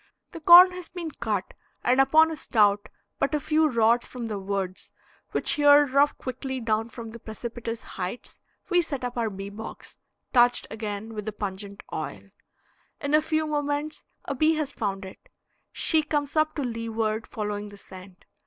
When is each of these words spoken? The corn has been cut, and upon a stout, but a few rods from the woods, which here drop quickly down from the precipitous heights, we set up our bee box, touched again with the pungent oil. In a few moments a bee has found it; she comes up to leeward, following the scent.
The 0.31 0.39
corn 0.39 0.71
has 0.71 0.89
been 0.89 1.11
cut, 1.11 1.53
and 1.83 2.01
upon 2.01 2.31
a 2.31 2.35
stout, 2.35 2.89
but 3.19 3.35
a 3.35 3.39
few 3.39 3.69
rods 3.69 4.07
from 4.07 4.25
the 4.29 4.39
woods, 4.39 4.89
which 5.29 5.51
here 5.51 5.85
drop 5.85 6.17
quickly 6.17 6.59
down 6.59 6.89
from 6.89 7.11
the 7.11 7.19
precipitous 7.19 7.83
heights, 7.83 8.39
we 8.71 8.81
set 8.81 9.03
up 9.03 9.15
our 9.15 9.29
bee 9.29 9.51
box, 9.51 9.97
touched 10.33 10.65
again 10.71 11.13
with 11.13 11.27
the 11.27 11.31
pungent 11.31 11.83
oil. 11.93 12.31
In 12.99 13.13
a 13.13 13.21
few 13.21 13.45
moments 13.45 14.03
a 14.25 14.33
bee 14.33 14.55
has 14.55 14.73
found 14.73 15.05
it; 15.05 15.29
she 15.71 16.01
comes 16.01 16.35
up 16.35 16.55
to 16.55 16.63
leeward, 16.63 17.27
following 17.27 17.69
the 17.69 17.77
scent. 17.77 18.25